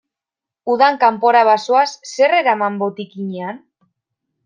[0.75, 3.65] Udan kanpora bazoaz, zer eraman botikinean?